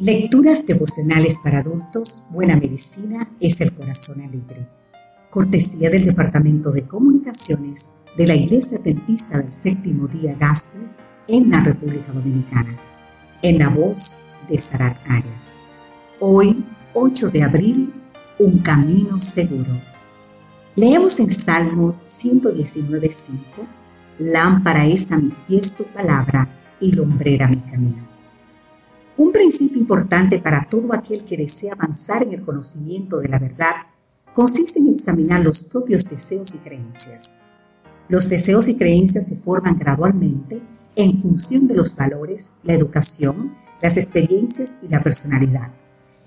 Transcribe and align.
Lecturas 0.00 0.64
devocionales 0.64 1.40
para 1.42 1.58
adultos, 1.58 2.28
Buena 2.30 2.54
Medicina 2.54 3.28
es 3.40 3.60
el 3.60 3.74
Corazón 3.74 4.20
Alegre. 4.20 4.68
Cortesía 5.28 5.90
del 5.90 6.04
Departamento 6.04 6.70
de 6.70 6.86
Comunicaciones 6.86 8.02
de 8.16 8.28
la 8.28 8.36
Iglesia 8.36 8.78
Adventista 8.78 9.38
del 9.38 9.50
Séptimo 9.50 10.06
Día 10.06 10.36
Gospel 10.38 10.88
en 11.26 11.50
la 11.50 11.58
República 11.64 12.12
Dominicana. 12.12 12.80
En 13.42 13.58
la 13.58 13.70
voz 13.70 14.26
de 14.48 14.56
Sarat 14.56 14.96
Arias. 15.08 15.62
Hoy, 16.20 16.64
8 16.94 17.30
de 17.30 17.42
abril, 17.42 17.92
un 18.38 18.60
camino 18.60 19.20
seguro. 19.20 19.82
Leemos 20.76 21.18
en 21.18 21.28
Salmos 21.28 22.22
119.5, 22.22 23.66
Lámpara 24.18 24.86
es 24.86 25.10
a 25.10 25.18
mis 25.18 25.40
pies 25.40 25.76
tu 25.76 25.84
palabra 25.92 26.76
y 26.80 26.92
lumbrera 26.92 27.48
mi 27.48 27.60
camino. 27.60 28.17
Un 29.18 29.32
principio 29.32 29.80
importante 29.80 30.38
para 30.38 30.68
todo 30.70 30.94
aquel 30.94 31.24
que 31.24 31.36
desea 31.36 31.72
avanzar 31.72 32.22
en 32.22 32.32
el 32.34 32.44
conocimiento 32.44 33.18
de 33.18 33.28
la 33.28 33.40
verdad 33.40 33.74
consiste 34.32 34.78
en 34.78 34.86
examinar 34.86 35.40
los 35.40 35.64
propios 35.64 36.08
deseos 36.08 36.54
y 36.54 36.58
creencias. 36.58 37.38
Los 38.08 38.28
deseos 38.28 38.68
y 38.68 38.76
creencias 38.76 39.26
se 39.26 39.34
forman 39.34 39.76
gradualmente 39.76 40.62
en 40.94 41.18
función 41.18 41.66
de 41.66 41.74
los 41.74 41.96
valores, 41.96 42.60
la 42.62 42.74
educación, 42.74 43.52
las 43.82 43.96
experiencias 43.96 44.78
y 44.84 44.88
la 44.88 45.02
personalidad, 45.02 45.74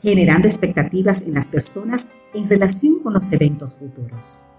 generando 0.02 0.49
expectativas 0.49 1.21
en 1.21 1.35
las 1.35 1.47
personas 1.47 2.11
en 2.33 2.49
relación 2.49 2.99
con 2.99 3.13
los 3.13 3.31
eventos 3.31 3.77
futuros. 3.77 4.52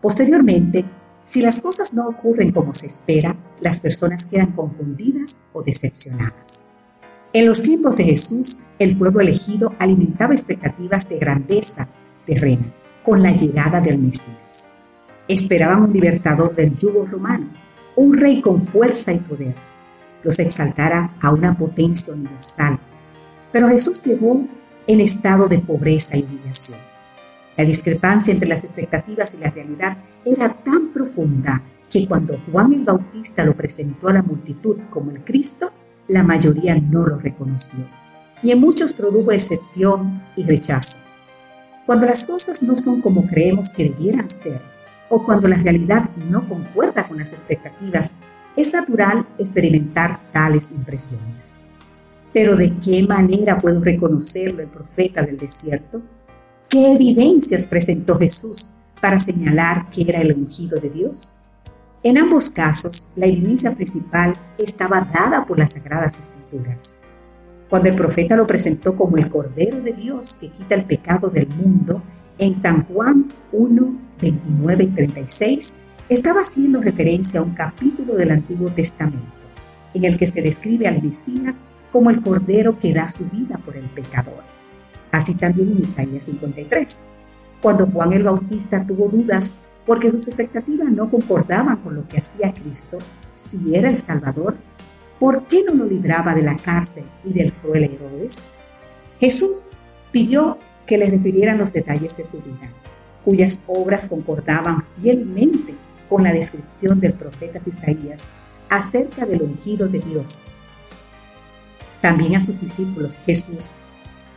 Posteriormente, 0.00 0.90
si 1.24 1.42
las 1.42 1.60
cosas 1.60 1.92
no 1.92 2.08
ocurren 2.08 2.52
como 2.52 2.72
se 2.72 2.86
espera, 2.86 3.36
las 3.60 3.80
personas 3.80 4.24
quedan 4.24 4.52
confundidas 4.52 5.48
o 5.52 5.62
decepcionadas. 5.62 6.75
En 7.32 7.46
los 7.46 7.62
tiempos 7.62 7.96
de 7.96 8.04
Jesús, 8.04 8.68
el 8.78 8.96
pueblo 8.96 9.20
elegido 9.20 9.72
alimentaba 9.78 10.32
expectativas 10.32 11.08
de 11.08 11.18
grandeza 11.18 11.90
terrena 12.24 12.74
con 13.02 13.22
la 13.22 13.32
llegada 13.32 13.80
del 13.80 13.98
Mesías. 13.98 14.74
Esperaban 15.28 15.82
un 15.82 15.92
libertador 15.92 16.54
del 16.54 16.74
yugo 16.76 17.04
romano, 17.04 17.52
un 17.96 18.16
rey 18.16 18.40
con 18.40 18.60
fuerza 18.60 19.12
y 19.12 19.18
poder, 19.18 19.54
los 20.22 20.38
exaltara 20.38 21.16
a 21.20 21.32
una 21.32 21.56
potencia 21.56 22.14
universal. 22.14 22.78
Pero 23.52 23.68
Jesús 23.68 24.02
llegó 24.04 24.46
en 24.86 25.00
estado 25.00 25.48
de 25.48 25.58
pobreza 25.58 26.16
y 26.16 26.22
humillación. 26.24 26.78
La 27.56 27.64
discrepancia 27.64 28.32
entre 28.32 28.48
las 28.48 28.64
expectativas 28.64 29.34
y 29.34 29.38
la 29.38 29.50
realidad 29.50 29.96
era 30.24 30.62
tan 30.62 30.92
profunda 30.92 31.62
que 31.90 32.06
cuando 32.06 32.38
Juan 32.50 32.72
el 32.72 32.84
Bautista 32.84 33.44
lo 33.44 33.56
presentó 33.56 34.08
a 34.08 34.12
la 34.12 34.22
multitud 34.22 34.78
como 34.90 35.10
el 35.10 35.24
Cristo, 35.24 35.70
la 36.08 36.22
mayoría 36.22 36.76
no 36.76 37.06
lo 37.06 37.18
reconoció 37.18 37.84
y 38.42 38.52
en 38.52 38.60
muchos 38.60 38.92
produjo 38.92 39.32
excepción 39.32 40.22
y 40.36 40.44
rechazo. 40.44 40.98
Cuando 41.86 42.06
las 42.06 42.24
cosas 42.24 42.62
no 42.62 42.76
son 42.76 43.00
como 43.00 43.26
creemos 43.26 43.72
que 43.72 43.90
debieran 43.90 44.28
ser 44.28 44.60
o 45.08 45.24
cuando 45.24 45.48
la 45.48 45.56
realidad 45.56 46.10
no 46.16 46.48
concuerda 46.48 47.06
con 47.06 47.18
las 47.18 47.32
expectativas, 47.32 48.22
es 48.56 48.72
natural 48.72 49.26
experimentar 49.38 50.30
tales 50.32 50.72
impresiones. 50.72 51.62
Pero 52.32 52.56
¿de 52.56 52.76
qué 52.78 53.02
manera 53.04 53.60
puedo 53.60 53.80
reconocerlo 53.80 54.62
el 54.62 54.68
profeta 54.68 55.22
del 55.22 55.38
desierto? 55.38 56.02
¿Qué 56.68 56.92
evidencias 56.92 57.66
presentó 57.66 58.18
Jesús 58.18 58.78
para 59.00 59.18
señalar 59.18 59.88
que 59.90 60.02
era 60.02 60.20
el 60.20 60.32
ungido 60.32 60.78
de 60.80 60.90
Dios? 60.90 61.44
En 62.02 62.18
ambos 62.18 62.50
casos, 62.50 63.12
la 63.16 63.26
evidencia 63.26 63.74
principal 63.74 64.36
estaba 64.64 65.00
dada 65.00 65.44
por 65.46 65.58
las 65.58 65.72
Sagradas 65.72 66.18
Escrituras. 66.18 67.02
Cuando 67.68 67.88
el 67.88 67.96
profeta 67.96 68.36
lo 68.36 68.46
presentó 68.46 68.94
como 68.96 69.16
el 69.16 69.28
Cordero 69.28 69.80
de 69.80 69.92
Dios 69.92 70.38
que 70.40 70.48
quita 70.48 70.76
el 70.76 70.84
pecado 70.84 71.30
del 71.30 71.48
mundo, 71.48 72.02
en 72.38 72.54
San 72.54 72.86
Juan 72.86 73.32
1, 73.52 74.00
29 74.20 74.84
y 74.84 74.90
36, 74.90 75.74
estaba 76.08 76.40
haciendo 76.40 76.80
referencia 76.80 77.40
a 77.40 77.42
un 77.42 77.54
capítulo 77.54 78.14
del 78.14 78.30
Antiguo 78.30 78.70
Testamento, 78.70 79.46
en 79.94 80.04
el 80.04 80.16
que 80.16 80.28
se 80.28 80.42
describe 80.42 80.86
al 80.86 81.02
Mesías 81.02 81.68
como 81.90 82.10
el 82.10 82.22
Cordero 82.22 82.78
que 82.78 82.92
da 82.92 83.08
su 83.08 83.28
vida 83.30 83.58
por 83.64 83.76
el 83.76 83.90
pecador. 83.90 84.44
Así 85.10 85.34
también 85.34 85.72
en 85.72 85.78
Isaías 85.78 86.24
53, 86.24 87.06
cuando 87.62 87.86
Juan 87.86 88.12
el 88.12 88.24
Bautista 88.24 88.86
tuvo 88.86 89.08
dudas 89.08 89.66
porque 89.86 90.10
sus 90.10 90.28
expectativas 90.28 90.90
no 90.90 91.08
concordaban 91.08 91.76
con 91.78 91.94
lo 91.94 92.06
que 92.06 92.18
hacía 92.18 92.52
Cristo, 92.52 92.98
si 93.32 93.76
era 93.76 93.88
el 93.88 93.96
Salvador, 93.96 94.56
¿por 95.20 95.46
qué 95.46 95.62
no 95.64 95.74
lo 95.74 95.84
libraba 95.84 96.34
de 96.34 96.42
la 96.42 96.56
cárcel 96.56 97.04
y 97.24 97.32
del 97.32 97.52
cruel 97.52 97.84
Herodes? 97.84 98.56
Jesús 99.20 99.78
pidió 100.12 100.58
que 100.86 100.98
le 100.98 101.08
refirieran 101.08 101.58
los 101.58 101.72
detalles 101.72 102.16
de 102.16 102.24
su 102.24 102.42
vida, 102.42 102.68
cuyas 103.24 103.64
obras 103.68 104.08
concordaban 104.08 104.82
fielmente 104.82 105.76
con 106.08 106.22
la 106.22 106.32
descripción 106.32 107.00
del 107.00 107.14
profeta 107.14 107.58
Isaías 107.58 108.36
acerca 108.70 109.26
del 109.26 109.42
ungido 109.42 109.88
de 109.88 110.00
Dios. 110.00 110.52
También 112.00 112.36
a 112.36 112.40
sus 112.40 112.60
discípulos 112.60 113.20
Jesús, 113.24 113.86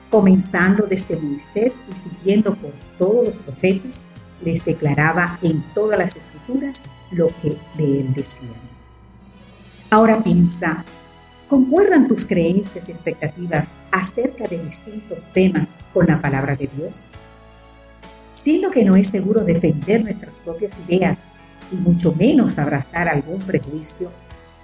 comenzando 0.10 0.86
desde 0.86 1.18
Moisés 1.18 1.84
y 1.90 1.94
siguiendo 1.94 2.56
por 2.56 2.74
todos 2.98 3.24
los 3.24 3.38
profetas, 3.38 4.08
les 4.42 4.64
declaraba 4.66 5.40
en 5.44 5.64
todas 5.74 5.98
las 6.00 6.16
escrituras 6.16 6.92
lo 7.12 7.28
que 7.38 7.50
de 7.78 8.02
él 8.02 8.14
decían. 8.14 8.62
Ahora 9.92 10.24
piensa, 10.24 10.86
¿concuerdan 11.48 12.08
tus 12.08 12.26
creencias 12.26 12.90
y 12.90 12.92
expectativas 12.92 13.80
acerca 13.92 14.48
de 14.48 14.60
distintos 14.60 15.32
temas 15.34 15.86
con 15.94 16.08
la 16.08 16.22
palabra 16.22 16.56
de 16.56 16.68
Dios? 16.68 17.14
Siendo 18.32 18.70
que 18.72 18.86
no 18.86 18.96
es 18.96 19.08
seguro 19.08 19.44
defender 19.44 20.04
nuestras 20.04 20.42
propias 20.42 20.88
ideas 20.88 21.38
y 21.72 21.78
mucho 21.78 22.14
menos 22.16 22.60
abrazar 22.60 23.08
algún 23.08 23.40
prejuicio, 23.40 24.12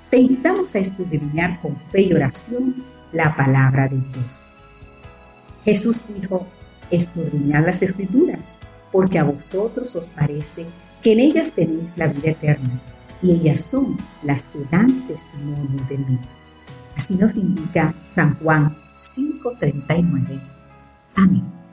te 0.10 0.18
invitamos 0.18 0.76
a 0.76 0.80
escudriñar 0.80 1.60
con 1.62 1.78
fe 1.78 2.02
y 2.02 2.14
oración 2.14 2.86
la 3.12 3.36
palabra 3.36 3.88
de 3.88 4.00
Dios. 4.00 4.65
Jesús 5.66 6.04
dijo, 6.14 6.48
escudriñad 6.92 7.66
las 7.66 7.82
escrituras 7.82 8.62
porque 8.92 9.20
a 9.20 9.26
vosotros 9.26 9.94
os 9.98 10.12
parece 10.12 10.66
que 11.02 11.12
en 11.12 11.20
ellas 11.20 11.52
tenéis 11.54 11.98
la 11.98 12.08
vida 12.08 12.30
eterna, 12.30 12.82
y 13.22 13.32
ellas 13.32 13.60
son 13.60 13.98
las 14.24 14.46
que 14.46 14.60
dan 14.72 15.06
testimonio 15.06 15.84
de 15.90 15.98
mí. 15.98 16.20
Así 16.96 17.16
nos 17.16 17.36
indica 17.36 17.94
San 18.04 18.40
Juan 18.40 18.74
5:39. 18.94 20.42
Amén. 21.18 21.65